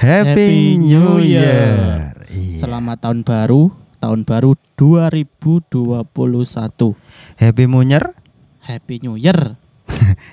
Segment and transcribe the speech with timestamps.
[0.00, 2.16] Happy New Year.
[2.32, 2.56] Iya.
[2.64, 3.68] Selamat tahun baru,
[4.00, 6.16] tahun baru 2021.
[7.36, 8.16] Happy Munyer.
[8.64, 9.60] Happy New Year.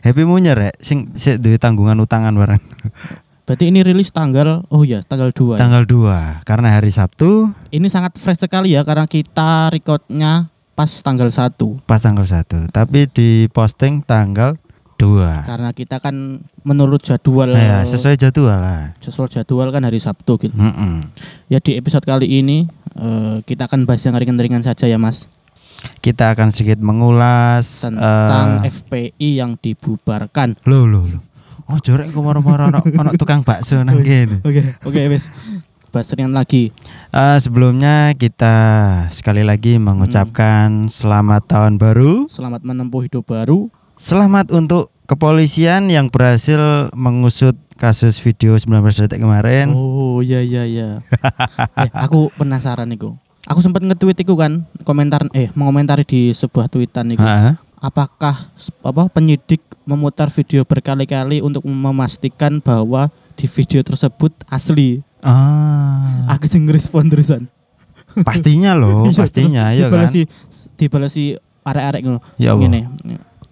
[0.08, 0.72] Happy Munyer ya.
[0.80, 2.64] Sing sik duwe tanggungan utangan bareng.
[3.44, 5.60] Berarti ini rilis tanggal oh ya, tanggal 2.
[5.60, 5.60] ya.
[5.60, 10.48] Tanggal 2 karena hari Sabtu Ini sangat fresh sekali ya karena kita recordnya
[10.80, 11.60] pas tanggal 1.
[11.84, 12.72] pas tanggal 1.
[12.72, 14.56] Tapi di posting tanggal
[14.98, 15.46] 2.
[15.46, 18.98] Karena kita kan menurut jadwal ya, sesuai jadwal lah.
[19.00, 20.58] sesuai jadwal kan hari Sabtu gitu.
[20.58, 21.06] Mm-mm.
[21.48, 22.66] Ya di episode kali ini
[22.98, 25.30] eh, kita akan bahas yang ringan-ringan saja ya Mas
[26.02, 30.58] Kita akan sedikit mengulas tentang eh, FPI yang dibubarkan.
[30.66, 31.22] Loh loh loh.
[31.68, 34.02] Oh jorek kok moro-moro ono ono tukang bakso nang.
[34.02, 34.24] Oke,
[34.82, 35.30] oke wes.
[35.94, 36.74] Bahas ringan lagi.
[37.14, 38.56] Eh, sebelumnya kita
[39.14, 42.26] sekali lagi mengucapkan selamat tahun baru.
[42.32, 43.70] Selamat menempuh hidup baru.
[43.98, 49.74] Selamat untuk kepolisian yang berhasil mengusut kasus video 19 detik kemarin.
[49.74, 50.90] Oh iya iya iya.
[51.82, 53.18] eh, aku penasaran iku.
[53.50, 57.26] Aku sempat nge-tweet iku kan, komentar eh mengomentari di sebuah tweetan iku.
[57.26, 57.58] Heeh.
[57.82, 58.54] Apakah
[58.86, 65.02] apa penyidik memutar video berkali-kali untuk memastikan bahwa di video tersebut asli?
[65.26, 67.50] Ah, Aku sing ngerespon terusan.
[68.22, 70.06] pastinya loh, Iya, pastinya ya kan.
[70.06, 70.22] Dibalesi
[70.78, 71.24] dibalesi
[71.66, 72.20] arek-arek ngono.
[72.38, 72.62] Ya Allah.
[72.70, 72.82] Ngene.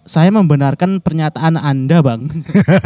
[0.05, 2.29] Saya membenarkan pernyataan Anda, Bang.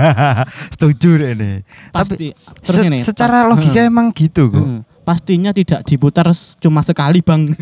[0.74, 1.52] Setuju deh ini.
[1.92, 2.28] Tapi Pasti.
[2.64, 3.92] Terus se- ngene, secara pas- logika Heeh.
[3.92, 4.64] emang gitu kok.
[4.64, 4.82] Heeh.
[5.04, 6.32] Pastinya tidak diputar
[6.62, 7.50] cuma sekali, Bang.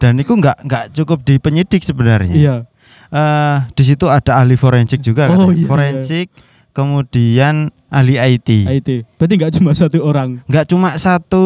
[0.00, 2.32] Dan itu nggak nggak cukup di penyidik sebenarnya.
[2.32, 2.56] Iya.
[3.10, 5.28] Eh, di situ ada ahli forensik juga.
[5.34, 6.30] Oh, iya, Forensik,
[6.70, 8.48] kemudian ahli IT.
[8.70, 8.88] IT.
[9.18, 10.38] Berarti nggak cuma satu orang.
[10.46, 11.44] Nggak cuma satu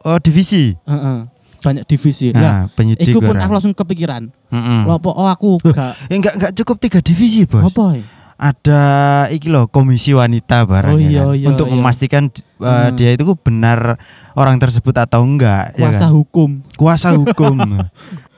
[0.00, 0.78] oh, divisi.
[0.86, 1.26] Heeh.
[1.60, 2.30] Banyak divisi.
[2.30, 3.04] Lah, Nah, penyidik.
[3.06, 4.32] iku pun aku langsung kepikiran.
[4.48, 4.84] Mm-mm.
[4.84, 7.64] Lopo oh aku gak Eh, nggak nggak cukup tiga divisi bos.
[7.66, 8.04] apa ya?
[8.36, 8.82] Ada
[9.28, 11.36] iki loh komisi wanita barang Oh, ya iya, kan?
[11.36, 11.74] iya, untuk iya.
[11.74, 12.22] memastikan
[12.58, 12.96] uh, Hmm.
[12.96, 14.00] dia itu benar
[14.32, 15.72] orang tersebut atau enggak.
[15.74, 16.10] ya Kuasa kan?
[16.10, 16.50] hukum.
[16.74, 17.56] Kuasa hukum.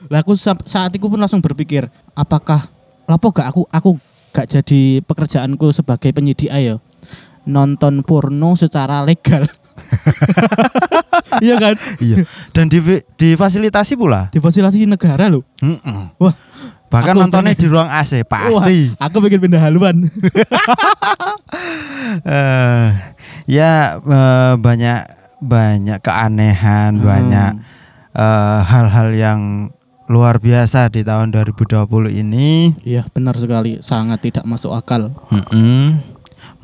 [0.05, 2.67] Lah aku sa- saat itu pun langsung berpikir, apakah
[3.03, 3.95] lapo gak aku aku
[4.29, 6.83] gak jadi pekerjaanku sebagai penyidik ayo
[7.41, 9.47] nonton porno secara legal.
[11.41, 11.73] Iya kan?
[11.97, 12.21] iya.
[12.53, 12.77] Dan di,
[13.17, 14.29] difasilitasi pula.
[14.29, 15.41] Difasilitasi negara loh.
[15.59, 16.13] Mm-mm.
[16.21, 16.33] Wah,
[16.87, 18.93] Bahkan nontonnya pengen- di ruang AC pasti.
[18.93, 19.95] Wah, aku pengen pindah haluan.
[22.23, 22.87] Eh,
[23.49, 24.99] ya eh, banyak
[25.41, 27.03] banyak keanehan, Hmm.
[27.03, 27.51] banyak
[28.13, 29.41] eh, hal-hal yang
[30.05, 32.75] luar biasa di tahun 2020 ini.
[32.83, 33.81] Iya, benar sekali.
[33.81, 35.09] Sangat tidak masuk akal.
[35.33, 36.12] Mm-mm.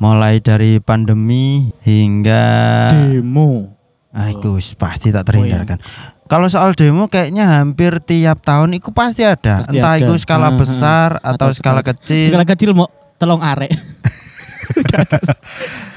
[0.00, 2.44] Mulai dari pandemi hingga
[2.90, 3.76] Demo.
[4.10, 5.60] ah, itu pasti tak Oh, iya.
[5.60, 5.78] terhindarkan.
[6.24, 9.60] Kalau soal demo kayaknya hampir tiap tahun itu pasti ada.
[9.60, 10.00] Pasti Entah ada.
[10.00, 11.30] itu skala besar heeh.
[11.34, 12.30] atau, Atau skala, skala- kecil.
[12.30, 12.88] Skala kecil mau
[13.18, 13.68] telung arek.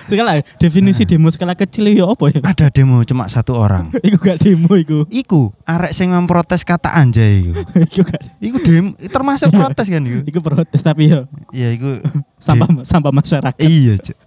[0.03, 2.39] skala definisi demo skala kecil ya apa ya?
[2.43, 3.89] Ada demo cuma satu orang.
[4.07, 5.05] Iku gak demo iku.
[5.07, 7.51] Iku arek sing memprotes kata anjay iku.
[7.87, 8.21] Iku gak.
[8.39, 9.59] Iku demo termasuk Iya.
[9.59, 10.19] protes kan iku.
[10.25, 11.91] Iku protes tapi ya Iya iku.
[12.45, 13.63] sampah sampah masyarakat.
[13.63, 14.17] Iya, Cuk.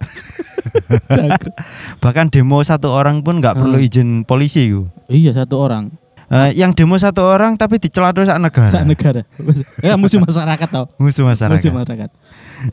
[2.01, 3.85] Bahkan demo satu orang pun nggak perlu Hmm.
[3.85, 4.89] izin polisi iku.
[5.07, 5.93] iya satu orang.
[6.27, 8.67] Eh, yang demo satu orang tapi dicela sak negara.
[8.67, 9.23] Sak negara.
[9.79, 10.83] Ya musuh masyarakat tau.
[10.99, 11.55] Musuh masyarakat.
[11.55, 12.09] Musuh masyarakat.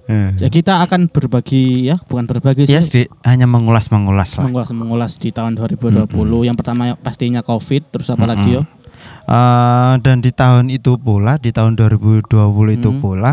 [0.05, 0.33] Eh.
[0.39, 3.05] Ya, kita akan berbagi ya, bukan berbagi Ya sih.
[3.05, 4.45] sedikit hanya mengulas-mengulas lah.
[4.45, 6.09] mengulas mengulas di tahun 2020.
[6.43, 8.33] Yang pertama pastinya Covid, terus apa Mm-mm.
[8.33, 8.63] lagi yo?
[9.25, 12.29] Eh, dan di tahun itu pula, di tahun 2020
[12.73, 13.01] itu Hmm.
[13.01, 13.33] pula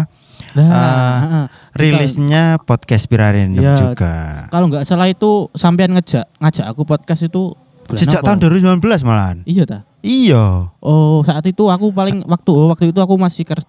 [0.52, 1.46] Nah, Ah, heeh.
[1.74, 4.48] rilisnya podcast Pirarendam Ya, juga.
[4.52, 7.56] kalau nggak salah itu sampean ngejak ngajak aku podcast itu
[7.90, 8.36] Sejak apa?
[8.36, 9.38] tahun 2019 malahan.
[9.44, 9.80] Iya ta.
[10.02, 10.72] Iya.
[10.78, 13.68] Oh, saat itu aku paling waktu waktu itu aku masih kerja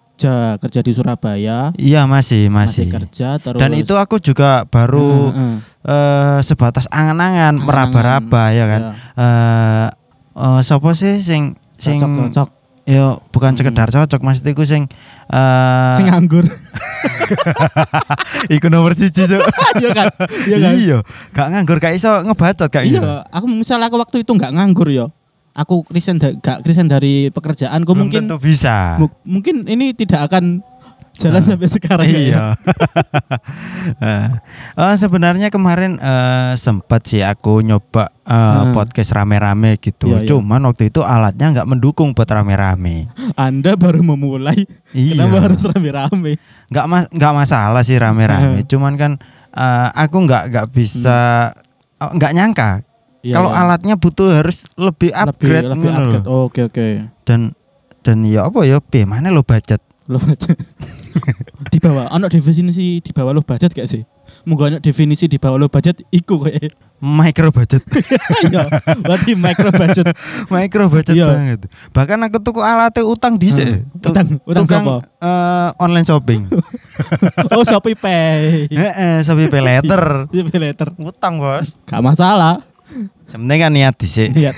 [0.58, 1.70] kerja di Surabaya.
[1.74, 2.86] Iya masih masih.
[2.86, 5.56] kerja terus Dan itu aku juga baru Heeh, heeh.
[5.88, 8.80] eh sebatas angan-angan, meraba-raba ya kan.
[8.82, 9.86] Ya, Eh
[10.32, 12.48] eh sapa sih sing sing cocok cocok
[12.82, 14.86] yo bukan sekedar cocok maksudku sing
[15.28, 16.42] eh sing nganggur.
[18.50, 19.40] iku nomor siji Cuk.
[19.78, 20.06] Iya kan?
[20.44, 20.72] Iya kan?
[20.74, 20.96] Iya,
[21.30, 22.98] gak nganggur gak iso ngebacot gak iso.
[22.98, 25.06] Iya, aku misalnya aku waktu itu nggak nganggur yo.
[25.52, 25.84] Aku
[26.16, 28.96] da- gak resign dari pekerjaanku Belum mungkin tentu bisa.
[28.96, 30.64] mu- mungkin ini tidak akan
[31.12, 31.46] jalan Ah.
[31.46, 32.16] sampai sekarang ya.
[32.18, 32.44] Iya.
[33.98, 34.28] Eh,
[34.78, 38.72] eh, sebenarnya kemarin eh, sempat sih aku nyoba eh, Hmm.
[38.72, 40.08] podcast rame-rame gitu.
[40.08, 40.28] Iya, iya.
[40.30, 43.10] Cuman waktu itu alatnya nggak mendukung buat rame-rame.
[43.34, 45.18] Anda baru memulai, Iya.
[45.18, 46.38] kenapa harus rame-rame?
[46.70, 48.62] nggak mas nggak masalah sih rame-rame.
[48.64, 49.12] Cuman kan
[49.52, 51.50] eh, aku nggak nggak bisa
[51.98, 52.70] eh, nggak nyangka
[53.22, 53.58] Iya, kalau iya.
[53.62, 56.26] alatnya butuh harus lebih upgrade, lebih, lebih upgrade.
[56.26, 56.86] Oke oke.
[57.22, 57.54] dan
[58.02, 59.78] dan ya apa ya B mana lo budget
[60.10, 60.18] Lo
[61.70, 64.02] di bawah, ono definisi di bawah lo budget gak sih?
[64.42, 66.50] Munggo ana definisi di bawah low budget iku kowe.
[66.98, 67.82] Micro budget.
[68.50, 68.66] Iya,
[68.98, 70.06] berarti micro budget.
[70.52, 71.26] Micro budget Iya.
[71.30, 71.60] banget.
[71.94, 73.66] Bahkan aku tuku alatnya utang dhisik.
[73.70, 73.86] Hmm.
[74.02, 74.94] Utang- utang tukang, siapa?
[75.22, 76.42] eh, online shopping.
[77.54, 78.66] Oh, Shopee Pay.
[78.68, 80.26] Heeh, Shopee Pay Later.
[80.28, 80.88] Iya, pay later.
[80.98, 81.74] Utang, Bos.
[81.86, 82.62] Gak masalah.
[83.26, 84.28] Sebenarnya kan niat dhisik.
[84.36, 84.52] Iya.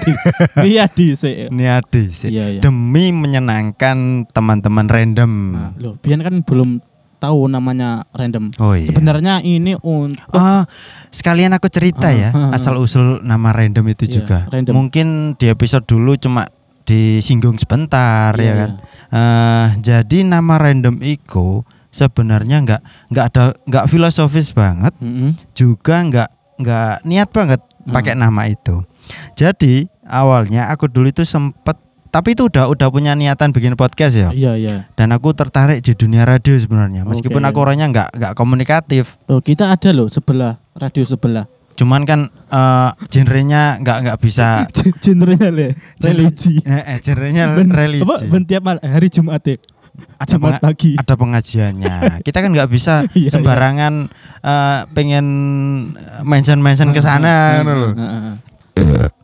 [0.61, 1.47] Iya, di sih.
[1.49, 2.31] Niat dhisik.
[2.35, 2.61] Iya, iya.
[2.61, 5.31] Demi menyenangkan teman-teman random.
[5.53, 6.83] Nah, loh, Bian kan belum
[7.17, 8.53] tahu namanya random.
[8.59, 8.91] Oh iya.
[8.91, 10.67] Sebenarnya ini untuk Oh,
[11.09, 12.51] sekalian aku cerita Ah, ya, ah, ah.
[12.53, 14.39] asal usul nama random itu Iya, juga.
[14.51, 14.75] random.
[14.77, 15.07] Mungkin
[15.39, 16.51] di episode dulu cuma
[16.85, 18.71] disinggung sebentar Iya, ya kan.
[19.09, 25.33] Eh, jadi nama random itu sebenarnya nggak nggak ada nggak filosofis banget, Mm-mm.
[25.55, 28.83] juga nggak nggak niat banget pakai nama itu.
[29.35, 31.77] Jadi awalnya aku dulu itu sempet
[32.09, 34.31] tapi itu udah udah punya niatan bikin podcast ya.
[34.31, 34.77] Iya, iya.
[34.95, 37.51] Dan aku tertarik di dunia radio sebenarnya, meskipun Oke.
[37.51, 39.19] aku orangnya nggak nggak komunikatif.
[39.27, 41.47] Oh, kita ada loh sebelah radio sebelah.
[41.75, 44.63] cuman kan eh genrenya nggak nggak bisa
[45.03, 46.63] Genrenya le, religi.
[46.63, 48.15] eh, eh, genrenya Ben- religi Apa
[48.47, 49.59] tiap mal- hari Jumat ya?
[50.17, 50.91] Ada Jumat penga- pagi.
[50.95, 53.31] ada pengajiannya kita kan nggak bisa Iya, iya.
[53.31, 53.95] sembarangan
[54.41, 55.27] eh, pengen
[56.23, 58.35] mention mention ke sana heeh.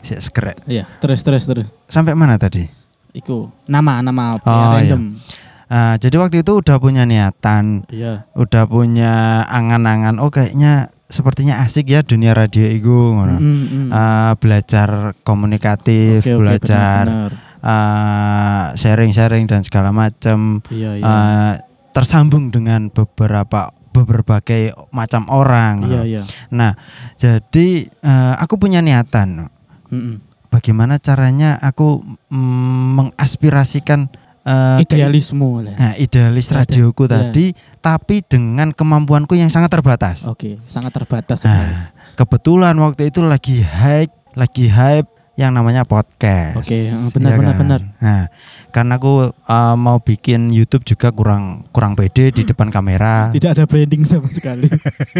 [0.00, 0.56] Sik, segerek.
[0.64, 1.68] Iya, terus terus terus.
[1.86, 2.64] sampai mana tadi
[3.10, 5.18] Iku nama nama Oh, random.
[5.66, 8.26] Ah, jadi waktu itu udah punya niatan Iya.
[8.32, 9.12] udah punya
[9.44, 13.12] angan-angan oh kayaknya sepertinya asik ya dunia radio itu.
[13.36, 13.88] Mm, mm.
[13.90, 17.49] Ah, belajar komunikatif Oke, oke, belajar benar, benar.
[17.60, 21.04] Ah, sharing-sharing dan segala macam Iya, iya.
[21.04, 21.54] eh,
[21.90, 25.82] tersambung dengan beberapa berbagai macam orang.
[25.82, 26.22] Iya, iya.
[26.48, 26.72] Nah,
[27.16, 29.50] jadi eh, aku punya niatan.
[29.90, 30.22] Mm-mm.
[30.50, 34.10] Bagaimana caranya aku mm, mengaspirasikan
[34.42, 35.74] eh, ke- Idealisme lah.
[35.74, 37.12] nah, idealis Ada, radioku iya.
[37.18, 37.46] tadi,
[37.78, 40.26] tapi dengan kemampuanku yang sangat terbatas.
[40.26, 41.54] Oke, sangat terbatas sekali.
[41.70, 45.10] Nah, kebetulan waktu itu lagi hype, lagi hype
[45.40, 46.60] yang namanya podcast.
[46.60, 47.80] Oke, eh, benar, Iya benar, benar.
[47.96, 48.28] Nah,
[48.68, 53.26] karena aku uh, mau bikin YouTube juga kurang kurang pede di depan kamera.
[53.36, 54.68] Tidak ada branding sama sekali.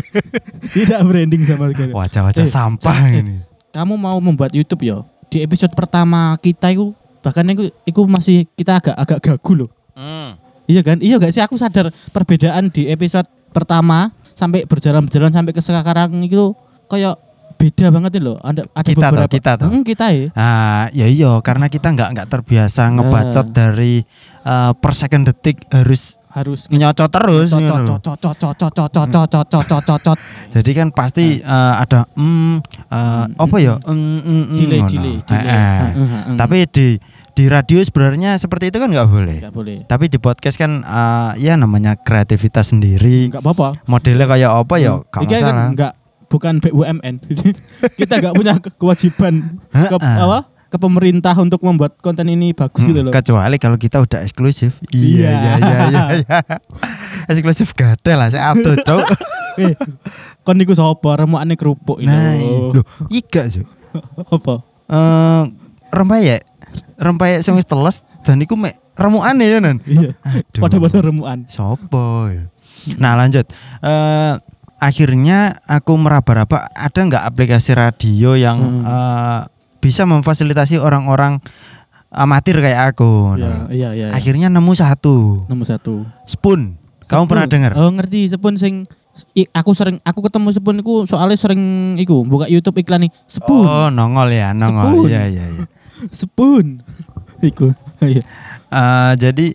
[0.76, 1.92] Tidak branding sama sekali.
[1.96, 3.36] Wajah-wajah Eh, sampah eh, ini.
[3.72, 5.00] Kamu mau membuat YouTube ya?
[5.32, 6.92] Di episode pertama kita itu
[7.24, 9.70] bahkan itu, itu masih kita agak agak gagu loh.
[9.96, 10.36] Hmm.
[10.68, 11.00] Iya kan?
[11.00, 13.24] Iya gak sih aku sadar perbedaan di episode
[13.56, 16.52] pertama sampai berjalan-berjalan sampai ke sekarang itu
[16.92, 17.16] kayak
[17.60, 18.40] beda banget nih loh.
[18.40, 19.68] Ada ada Kita toh, beberapa kita toh.
[19.68, 20.26] Hmm, kita ya.
[20.32, 23.52] Ah, ya iya karena kita nggak nggak terbiasa ngebacot Eh.
[23.52, 23.94] dari
[24.48, 27.50] uh, per second detik harus Harus nyocot terus.
[30.54, 32.54] Jadi kan pasti uh, ada mm,
[32.86, 33.74] uh, apa ya?
[34.54, 35.16] Delay delay.
[36.38, 36.86] Tapi di
[37.30, 39.38] di radio sebenarnya seperti itu kan nggak boleh.
[39.42, 39.76] nggak boleh.
[39.90, 43.26] Tapi di podcast kan uh, ya namanya kreativitas sendiri.
[43.26, 43.68] Enggak apa-apa.
[43.90, 45.02] Modelnya kayak apa ya?
[45.10, 45.68] Gak Iki kan masalah.
[45.74, 45.92] enggak
[46.30, 47.14] bukan BUMN.
[48.00, 50.46] kita enggak punya ke- kewajiban ke apa?
[50.70, 53.10] ke pemerintah untuk membuat konten ini bagus Hmm, gitu loh.
[53.10, 54.78] Kecuali kalau kita udah eksklusif.
[54.94, 55.26] Iya.
[55.26, 56.02] Iya iya iya iya.
[56.22, 56.38] iya.
[57.30, 59.02] eksklusif gade lah saya atuh, Cuk.
[59.66, 59.74] eh,
[60.46, 62.06] kon niku sapa remukane kerupuk ini.
[62.06, 62.38] Nah,
[62.70, 63.66] lho, iga, Cuk.
[64.30, 64.54] apa?
[64.86, 65.42] Eh
[65.90, 66.46] rempeyek.
[66.94, 69.82] Rempeyek sing wis teles dan iku mek remukane ya, Nan.
[69.82, 70.14] Iya.
[70.22, 70.62] Aduh.
[70.62, 71.50] Pada-pada remukan.
[71.50, 72.46] Sopo ya?
[72.96, 73.44] Nah lanjut
[73.82, 74.34] Eh
[74.80, 78.82] Akhirnya aku meraba-raba Ada nggak aplikasi radio yang Hmm.
[78.82, 79.40] eh,
[79.78, 81.38] Bisa memfasilitasi orang-orang
[82.08, 84.06] Amatir kayak aku Iya, Nah, iya, iya.
[84.10, 86.02] Akhirnya nemu satu nomor satu.
[86.24, 87.28] Spoon Kamu Sepun.
[87.28, 87.72] pernah dengar?
[87.74, 88.86] Oh, ngerti sepun sing
[89.32, 91.60] i- aku sering aku ketemu sepun iku soalnya sering
[91.96, 93.62] iku buka YouTube iklan nih sepun.
[93.62, 95.08] Oh nongol ya nongol Spoon.
[95.08, 95.64] Iya iya iya
[96.10, 96.80] Sepun.
[97.42, 97.72] Iku.
[98.00, 98.22] Iya.
[98.68, 99.46] Eh, Jadi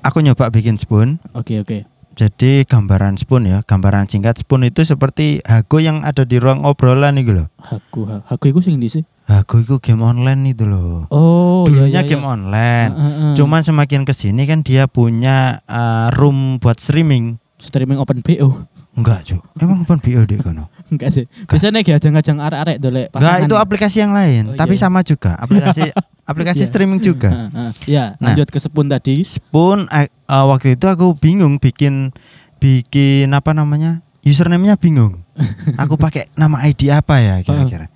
[0.00, 1.84] aku nyoba bikin spoon Oke, oke.
[2.10, 7.16] Jadi gambaran spoon ya Gambaran singkat spoon itu seperti Hago yang ada di ruang obrolan
[7.16, 9.06] itu loh Aku aku iku sing sih?
[9.30, 12.32] Hago itu game online itu loh Oh, dulunya iya, iya, game iya.
[12.34, 12.90] online.
[12.90, 13.34] Heeh, heeh.
[13.38, 17.38] Cuman semakin ke sini kan dia punya uh, room buat streaming.
[17.60, 18.66] streaming open BO.
[18.96, 19.44] Enggak, Cuk.
[19.60, 20.66] Emang open BO di kono?
[20.90, 21.24] Enggak sih.
[21.46, 23.46] Biasanya kayak ajang-ajang arek-arek dolek Enggak, pasangan.
[23.46, 24.82] itu aplikasi yang lain, Oh, tapi iya.
[24.82, 25.32] sama juga.
[25.36, 25.82] Aplikasi
[26.30, 26.68] aplikasi Iya.
[26.68, 27.30] streaming juga.
[27.30, 27.72] Heeh, heeh.
[27.86, 28.30] Ya, Nah.
[28.30, 29.22] lanjut ke sepun tadi.
[29.22, 32.10] Spoon eh, uh, waktu itu aku bingung bikin
[32.56, 34.02] bikin apa namanya?
[34.20, 35.22] Username-nya bingung.
[35.80, 37.88] aku pakai nama ID apa ya kira-kira.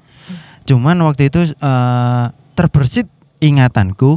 [0.65, 2.25] Cuman waktu itu uh,
[2.55, 4.17] terbersit ingatanku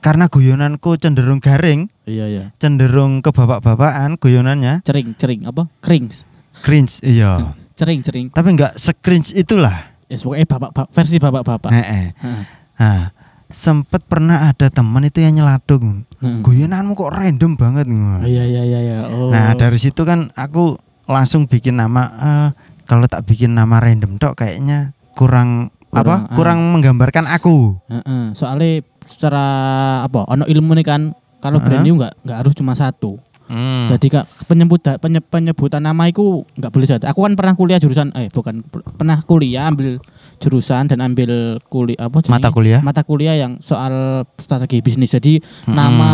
[0.00, 2.44] karena guyonanku cenderung garing, Iya, iya.
[2.56, 4.80] cenderung ke bapak-bapakan guyonannya.
[4.80, 5.68] Cering, cering apa?
[5.80, 6.28] Krings.
[6.54, 8.26] cringe iya Cering, cering.
[8.30, 11.70] tapi nggak se-cringe itulah Ya, pokoknya bapak, bapak versi bapak-bapak.
[11.70, 12.06] Heeh.
[12.14, 12.42] Heeh.
[12.76, 13.10] nah
[13.46, 16.38] sempet pernah ada teman itu yang nyelatung Heeh.
[16.40, 18.98] guyonanmu kok random banget Oh, iya, iya, iya, iya.
[19.08, 19.30] Oh.
[19.30, 22.48] nah dari situ kan aku langsung bikin nama eh,
[22.84, 26.14] kalau tak bikin nama random tok kayaknya kurang, Kurang, apa?
[26.26, 26.34] ah.
[26.34, 27.80] Kurang menggambarkan aku.
[27.88, 29.46] Heeh, soalnya secara
[30.00, 31.02] apa ono ilmu nih kan
[31.38, 31.66] kalau Heeh.
[31.66, 33.92] brand new nggak nggak harus cuma satu Hmm.
[33.92, 38.08] jadi kak penyebut penye- penyebutan nama itu nggak boleh satu aku kan pernah kuliah jurusan
[38.12, 38.64] eh bukan
[38.96, 40.00] pernah kuliah ambil
[40.38, 41.30] jurusan dan ambil
[41.64, 42.34] kuliah apa jenenge?
[42.34, 42.80] Mata kuliah?
[42.80, 43.92] mata kuliah yang soal
[44.36, 45.72] strategi bisnis jadi Mm-mm.
[45.72, 46.10] nama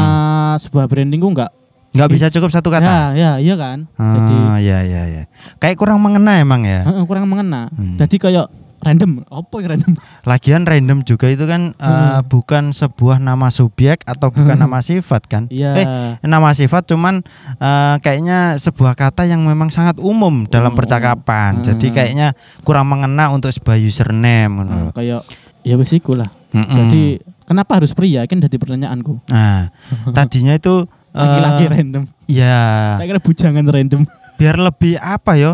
[0.57, 1.51] sebuah branding ku nggak
[1.91, 2.87] nggak bisa cukup satu kata.
[2.87, 5.23] ya ya iya kan jadi Ah, ya ya ya.
[5.59, 6.87] Kayak kurang mengena emang ya.
[7.03, 7.95] kurang mengena Hmm.
[7.97, 8.47] jadi kayak
[8.81, 12.25] random apa yang random Lagian random juga itu kan eh, Hmm.
[12.25, 15.45] bukan sebuah nama subjek atau bukan nama sifat kan?
[15.49, 15.87] iya Eh,
[16.23, 17.21] nama sifat cuman
[17.55, 20.79] eh, kayaknya sebuah kata yang memang sangat umum dalam Umum.
[20.79, 21.61] percakapan.
[21.61, 21.65] Hmm.
[21.67, 24.63] Jadi kayaknya kurang mengena untuk sebuah username.
[24.63, 25.21] Heeh, kayak
[25.61, 26.73] ya wis lah Mm-mm.
[26.75, 27.03] Jadi
[27.45, 28.25] kenapa harus pria?
[28.25, 29.23] Kan jadi pertanyaanku.
[29.29, 29.71] Nah,
[30.17, 32.05] tadinya itu eh, Laki-laki random.
[32.27, 34.03] ya Tak kira bujangan random.
[34.35, 35.53] biar lebih apa yo?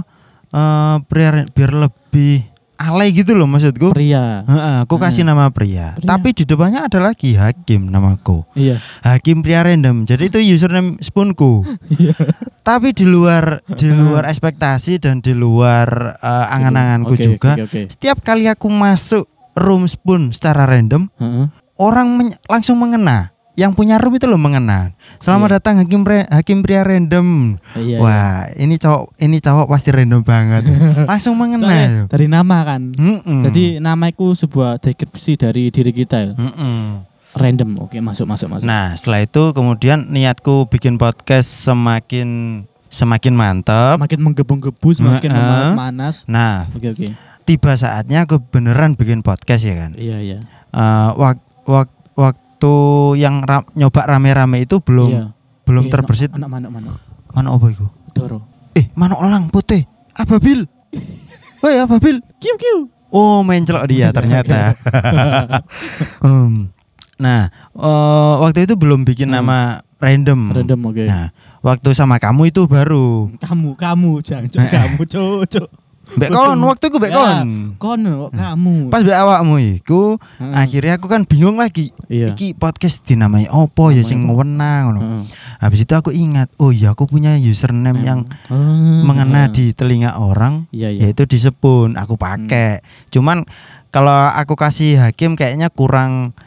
[0.49, 3.93] Eh, biar biar lebih alay gitu loh maksudku.
[3.93, 4.45] Pria.
[4.45, 5.97] Heeh, aku kasih nama pria.
[5.97, 6.07] Pria.
[6.07, 8.45] Tapi di depannya ada lagi Hakim namaku.
[8.53, 8.79] Iya.
[9.03, 10.05] Hakim pria random.
[10.05, 11.65] Jadi itu username spoonku.
[11.97, 12.13] Iya.
[12.61, 17.53] Tapi di luar di luar ekspektasi dan di luar eh, angan-anganku Oke, juga.
[17.57, 17.81] Oke, oke.
[17.89, 19.25] Setiap kali aku masuk
[19.57, 21.47] room spoon secara random, Heeh.
[21.79, 23.33] orang men- langsung mengena.
[23.57, 24.93] Yang punya room itu loh mengena.
[25.17, 25.55] Selamat Iya.
[25.57, 27.57] datang Hakim Pre- Hakim pria random.
[27.73, 27.99] Iya.
[27.99, 30.69] Wah, ini cowok ini cowok pasti random banget.
[31.11, 31.41] langsung iya.
[31.41, 31.65] mengena.
[31.65, 32.93] Soalnya dari nama kan.
[32.93, 33.41] Mm-mm.
[33.49, 36.17] Jadi nama itu sebuah deskripsi dari diri kita.
[36.23, 36.33] ya.
[36.37, 37.01] Mm-mm.
[37.33, 37.81] Random.
[37.81, 38.69] Oke, masuk masuk masuk.
[38.69, 43.97] Nah, setelah itu kemudian niatku bikin podcast semakin semakin mantap.
[43.97, 45.41] Semakin menggebu-gebu, semakin Heeh.
[45.43, 46.29] memanas-manas.
[46.29, 47.09] Nah, Oke, oke.
[47.45, 49.97] tiba saatnya aku beneran bikin podcast ya kan.
[49.97, 50.39] Iya, iya.
[50.71, 52.73] Eh, wak- wak- waktu
[53.21, 55.25] yang ra- nyoba rame-rame itu belum Iya.
[55.69, 56.31] belum Iya, terbersit.
[56.33, 56.97] Anak mana mana.
[57.29, 57.85] Mana apa itu?
[58.17, 58.49] Doro.
[58.73, 59.85] Eh, mana elang putih?
[60.17, 60.65] Ababil.
[61.61, 62.17] Woi, Ababil.
[62.41, 62.89] Kiu kiu.
[63.13, 64.73] Oh, mencelok dia ternyata.
[66.25, 66.73] Hmm.
[67.17, 69.37] Nah, eh, waktu itu belum bikin Hmm.
[69.37, 69.59] nama
[69.99, 70.53] random.
[70.53, 71.05] Random oke.
[71.05, 71.29] Nah,
[71.61, 73.33] waktu sama kamu itu baru.
[73.37, 75.69] Kamu, kamu, jangan, jangan kamu, cocok.
[76.07, 77.49] Mbak kon, waktu itu mbak Ya, kon.
[77.83, 78.77] Kon, kamu.
[78.95, 80.55] Pas mbak awakmu iku, Heeh.
[80.55, 81.91] akhirnya aku kan bingung lagi.
[82.07, 82.31] Iya.
[82.31, 84.31] Iki podcast dinamai opo ya sing apa?
[84.31, 85.01] wewenang ngono.
[85.03, 85.23] Heeh.
[85.59, 89.53] Habis itu aku ingat, oh iya aku punya username yang Oh, mengena heeh.
[89.53, 91.11] di telinga orang Iya, iya.
[91.11, 91.99] yaitu di Sepun.
[91.99, 92.87] Aku pakai.
[93.11, 93.43] Cuman
[93.91, 96.39] kalau aku kasih Hakim kayaknya kurang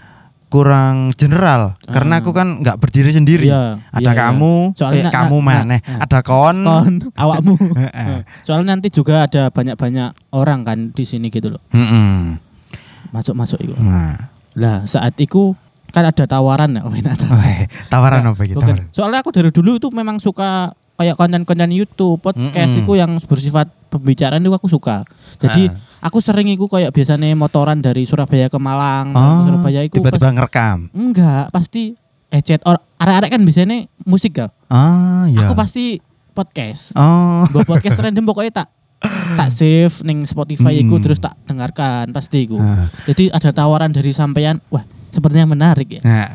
[0.50, 2.22] kurang general karena Ah.
[2.22, 3.48] aku kan nggak berdiri sendiri.
[3.48, 4.20] Iya, Ada iya, iya.
[4.20, 5.64] kamu, Soalnya eh, na- kamu na- mana?
[5.70, 5.80] nah.
[6.02, 6.58] Ada kon.
[6.62, 7.54] kon awakmu.
[8.42, 11.62] Soalnya nanti juga ada banyak-banyak orang kan di sini gitu loh.
[11.70, 12.42] Mm-mm.
[13.10, 13.74] Masuk-masuk itu.
[13.76, 15.54] Nah, Lah, saat itu
[15.90, 16.82] kan ada tawaran ya.
[16.86, 16.94] Oh,
[17.88, 18.58] tawaran Nggak, apa gitu?
[18.60, 18.76] bukan.
[18.90, 22.84] Soalnya aku dari dulu itu memang suka kayak konten-konten YouTube, podcast Mm-mm.
[22.84, 25.06] itu yang bersifat pembicaraan itu aku suka.
[25.38, 25.78] Jadi Ah.
[26.00, 30.32] Aku sering itu kayak biasanya motoran dari Surabaya ke Malang, Oh, ke Surabaya itu tiba-tiba
[30.32, 30.88] ngerekam.
[30.90, 31.96] enggak, pasti
[32.30, 34.48] ecet or arek-arek kan biasanya musik ya.
[34.68, 35.44] Ah, ya.
[35.44, 35.98] Aku pasti
[36.32, 36.94] podcast.
[36.94, 37.44] Oh.
[37.48, 38.68] Bawa podcast random pokoknya tak
[39.34, 41.04] tak save ning Spotify iku Hmm.
[41.04, 42.60] terus tak dengarkan pasti iku.
[42.60, 42.92] Ah.
[43.06, 46.02] Jadi ada tawaran dari sampean, wah sepertinya menarik ya.
[46.04, 46.30] Nah,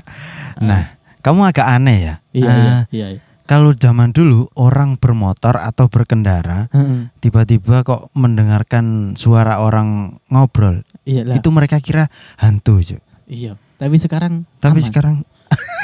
[0.58, 0.82] nah,
[1.20, 2.14] kamu agak aneh ya.
[2.32, 3.06] Iya, Ah, iya, iya.
[3.14, 3.20] iya.
[3.44, 7.12] Kalau zaman dulu orang bermotor atau berkendara Heeh.
[7.20, 11.36] tiba-tiba kok mendengarkan suara orang ngobrol, Iya lah.
[11.36, 12.08] itu mereka kira
[12.40, 13.04] hantu, Cuk.
[13.28, 13.60] Iya.
[13.76, 14.88] Tapi sekarang Tapi aman.
[14.88, 15.16] sekarang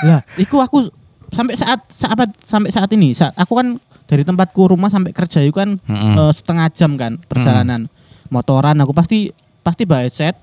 [0.09, 0.89] lah, iku aku
[1.29, 3.77] sampai saat saat sampai saat ini, saat aku kan
[4.09, 6.17] dari tempatku rumah sampai kerja itu kan Mm-mm.
[6.17, 7.87] eh, setengah jam kan perjalanan
[8.33, 10.35] motoran aku pasti pasti headset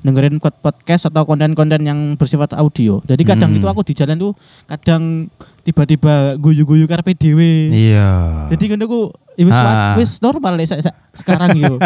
[0.00, 3.02] dengerin pod- podcast atau konten-konten yang bersifat audio.
[3.02, 3.58] Jadi kadang Hmm.
[3.58, 4.32] itu aku di jalan tuh
[4.64, 5.26] kadang
[5.62, 7.70] tiba-tiba guyu-guyu karpe dhewe.
[7.70, 8.46] iya.
[8.48, 9.94] Jadi kan aku ya wis Ah.
[9.94, 10.80] wis normal lek sa-
[11.12, 11.76] sekarang yo.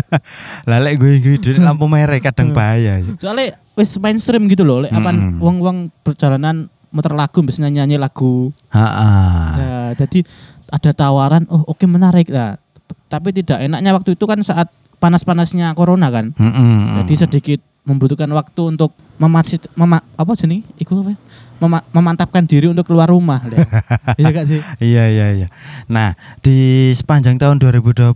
[0.65, 3.01] Lalek gue gue di lampu merah kadang bahaya.
[3.03, 3.17] Cuk.
[3.19, 5.41] Soalnya wis mainstream gitu loh, lek apan Mm-mm.
[5.41, 8.53] wong-wong perjalanan muter lagu biasanya nyanyi lagu.
[8.69, 9.49] Ha-ah.
[9.57, 10.29] Nah, jadi
[10.69, 12.61] ada tawaran, oh oke menarik lah.
[13.09, 16.37] Tapi tidak enaknya waktu itu kan saat panas-panasnya corona kan.
[16.37, 17.03] Mm-mm.
[17.03, 20.63] Jadi sedikit membutuhkan waktu untuk memasit mema, apa sini?
[20.77, 21.15] Iku apa?
[21.15, 21.19] ya?
[21.59, 23.43] Mema- memantapkan diri untuk keluar rumah.
[24.19, 24.61] Iya gak sih?
[24.79, 25.49] Iya iya iya.
[25.87, 28.15] Nah, di sepanjang tahun 2020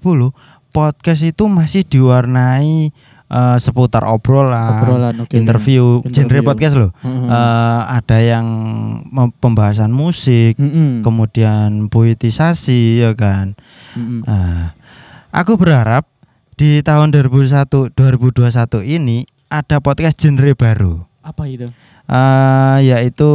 [0.69, 2.91] podcast itu masih diwarnai
[3.27, 5.31] eh, seputar obrolan, Obrolan, oke.
[5.33, 6.43] interview, genre Interview.
[6.45, 6.91] podcast loh.
[7.01, 7.27] Heeh.
[7.27, 8.47] Eh, ada yang
[9.37, 11.03] pembahasan musik, Mm-mm.
[11.03, 13.55] kemudian poetisasi ya kan.
[13.95, 14.23] Mm-mm.
[14.23, 14.75] Nah,
[15.31, 16.07] aku berharap
[16.55, 18.47] di tahun 2001 2021
[18.83, 21.07] ini ada podcast genre baru.
[21.21, 21.67] Apa itu?
[22.07, 23.31] Eh, yaitu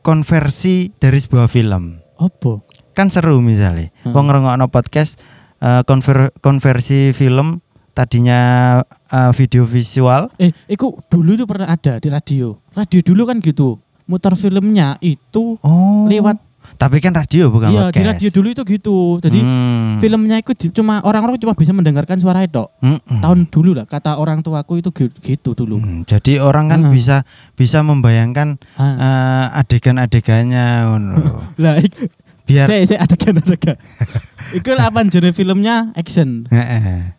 [0.00, 2.64] konversi dari sebuah film Apa?
[2.90, 4.16] kan seru misalnya Hmm.
[4.16, 5.20] wong ngrungokno podcast
[5.60, 7.60] eh, konver- konversi film
[7.92, 8.80] tadinya
[9.12, 10.32] eh, video visual.
[10.36, 12.56] Eh, iku dulu itu pernah ada di radio.
[12.72, 13.76] Radio dulu kan gitu.
[14.08, 16.08] Muter filmnya itu Oh.
[16.08, 16.40] lewat
[16.76, 18.08] Tapi kan radio bukan iya di podcast.
[18.10, 18.96] radio dulu itu gitu.
[19.18, 19.96] Jadi Hmm.
[19.96, 22.64] filmnya itu di- cuma orang-orang cuma bisa mendengarkan suara itu.
[22.80, 23.20] Mm-mm.
[23.20, 25.76] Tahun dulu lah kata orang tuaku itu gi- gitu dulu.
[25.76, 26.92] Hmm, Jadi orang kan Heeh.
[26.92, 27.16] bisa
[27.54, 28.84] bisa membayangkan Ah.
[28.92, 30.66] eh, adegan-adegannya.
[31.62, 31.74] Lah
[32.50, 33.78] Biar saya saya adegan adegan.
[34.78, 36.50] Lah apa genre filmnya action.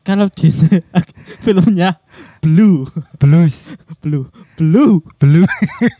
[0.03, 0.83] Kalau genre
[1.45, 2.03] filmnya
[2.43, 2.83] blue,
[3.15, 4.27] blues, blue,
[4.59, 5.47] blue, blue,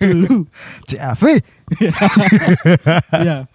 [0.04, 0.40] blue.
[0.92, 1.24] CAV.
[3.24, 3.48] ya.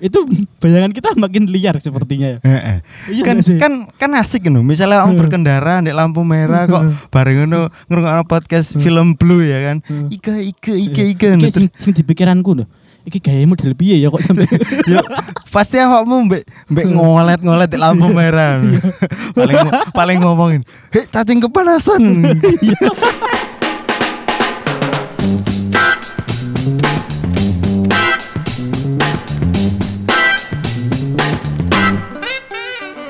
[0.00, 0.24] Itu
[0.62, 2.80] bayangan kita makin liar sepertinya ya.
[3.12, 4.64] Iya kan kan kan asik ngono.
[4.64, 9.84] Misalnya kamu berkendara di lampu merah kok bareng ngono ngrungokno podcast film blue ya kan.
[10.08, 11.28] Ika ika ika ika.
[11.36, 12.87] Iki sing, sing di pikiranku loh.
[13.08, 14.44] Iki gaya model piye ya kok sampai
[14.92, 15.00] Yo,
[15.48, 18.60] pasti awakmu mbek mbek ngolet-ngolet di lampu merah.
[19.38, 19.56] paling
[19.96, 20.60] paling ngomongin,
[20.92, 21.96] "Hei, cacing kepanasan."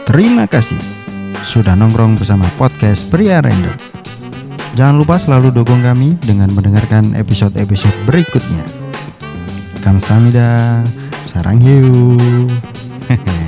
[0.07, 0.79] Terima kasih
[1.43, 3.75] sudah nongkrong bersama podcast Pria Random.
[4.79, 8.78] Jangan lupa selalu dukung kami dengan mendengarkan episode-episode berikutnya.
[9.89, 10.85] 감사합니다.
[11.25, 12.19] 사랑해요.